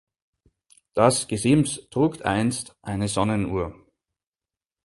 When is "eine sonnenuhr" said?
2.81-3.75